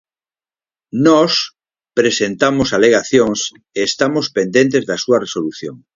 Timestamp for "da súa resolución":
4.89-5.75